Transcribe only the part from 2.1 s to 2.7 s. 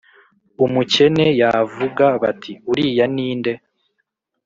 bati